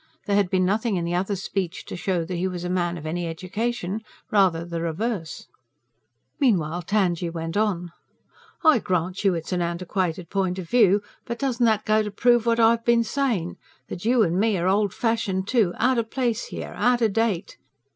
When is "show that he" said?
1.95-2.47